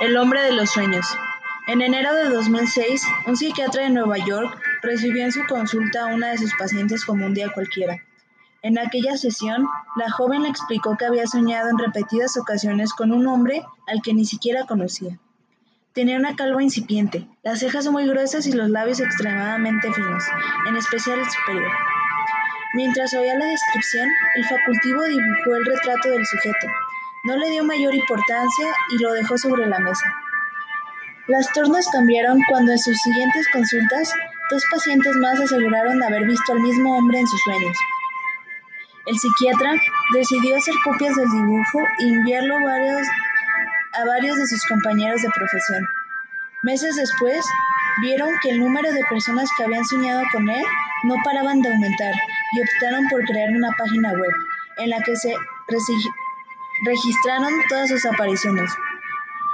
[0.00, 1.06] El hombre de los sueños.
[1.66, 6.30] En enero de 2006, un psiquiatra de Nueva York recibió en su consulta a una
[6.30, 7.98] de sus pacientes como un día cualquiera.
[8.62, 13.26] En aquella sesión, la joven le explicó que había soñado en repetidas ocasiones con un
[13.26, 15.18] hombre al que ni siquiera conocía.
[15.92, 20.24] Tenía una calva incipiente, las cejas muy gruesas y los labios extremadamente finos,
[20.66, 21.72] en especial el superior.
[22.72, 26.68] Mientras oía la descripción, el facultivo dibujó el retrato del sujeto,
[27.24, 30.14] no le dio mayor importancia y lo dejó sobre la mesa.
[31.26, 34.12] Las tornas cambiaron cuando en sus siguientes consultas
[34.50, 37.76] dos pacientes más aseguraron haber visto al mismo hombre en sus sueños.
[39.06, 39.72] El psiquiatra
[40.14, 45.86] decidió hacer copias del dibujo y enviarlo a varios de sus compañeros de profesión.
[46.62, 47.44] Meses después,
[48.02, 50.64] vieron que el número de personas que habían soñado con él
[51.04, 52.14] no paraban de aumentar
[52.52, 54.32] y optaron por crear una página web
[54.78, 55.34] en la que se
[56.84, 58.70] registraron todas sus apariciones.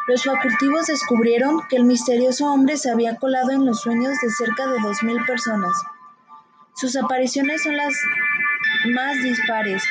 [0.09, 4.67] Los facultivos descubrieron que el misterioso hombre se había colado en los sueños de cerca
[4.69, 5.73] de 2.000 personas.
[6.77, 7.93] Sus apariciones son las
[8.95, 9.83] más dispares.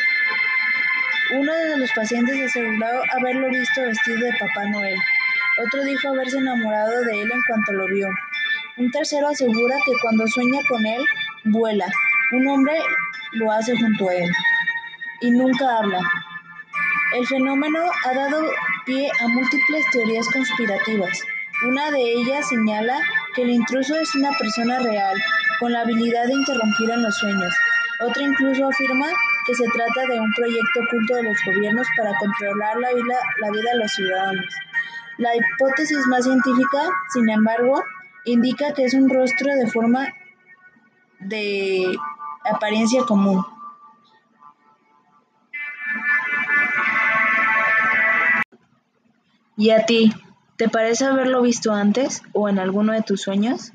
[1.38, 4.97] Uno de los pacientes aseguró haberlo visto vestido de Papá Noel.
[5.66, 8.08] Otro dijo haberse enamorado de él en cuanto lo vio.
[8.77, 11.03] Un tercero asegura que cuando sueña con él,
[11.45, 11.88] vuela.
[12.31, 12.77] Un hombre
[13.33, 14.30] lo hace junto a él.
[15.22, 15.99] Y nunca habla.
[17.16, 18.41] El fenómeno ha dado
[18.85, 21.23] pie a múltiples teorías conspirativas.
[21.66, 22.99] Una de ellas señala
[23.33, 25.16] que el intruso es una persona real,
[25.61, 27.55] con la habilidad de interrumpir en los sueños.
[28.02, 29.05] Otra incluso afirma
[29.47, 33.49] que se trata de un proyecto oculto de los gobiernos para controlar la vida, la
[33.49, 34.55] vida de los ciudadanos.
[35.17, 37.81] La hipótesis más científica, sin embargo,
[38.25, 40.13] indica que es un rostro de forma
[41.19, 41.95] de
[42.43, 43.55] apariencia común.
[49.58, 50.14] ¿Y a ti?
[50.58, 53.72] ¿Te parece haberlo visto antes o en alguno de tus sueños?